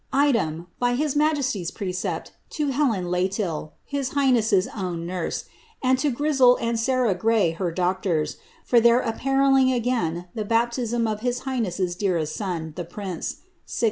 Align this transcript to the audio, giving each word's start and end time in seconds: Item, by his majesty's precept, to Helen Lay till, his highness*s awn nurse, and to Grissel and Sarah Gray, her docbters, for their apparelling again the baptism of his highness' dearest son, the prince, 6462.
Item, 0.13 0.65
by 0.79 0.95
his 0.95 1.15
majesty's 1.15 1.69
precept, 1.69 2.31
to 2.49 2.69
Helen 2.69 3.11
Lay 3.11 3.27
till, 3.27 3.73
his 3.85 4.09
highness*s 4.17 4.67
awn 4.73 5.05
nurse, 5.05 5.45
and 5.83 5.99
to 5.99 6.09
Grissel 6.09 6.57
and 6.59 6.79
Sarah 6.79 7.13
Gray, 7.13 7.51
her 7.51 7.71
docbters, 7.71 8.37
for 8.65 8.79
their 8.79 9.01
apparelling 9.03 9.71
again 9.71 10.27
the 10.33 10.43
baptism 10.43 11.05
of 11.05 11.19
his 11.19 11.41
highness' 11.41 11.93
dearest 11.93 12.35
son, 12.35 12.73
the 12.75 12.83
prince, 12.83 13.27
6462. 13.67 13.79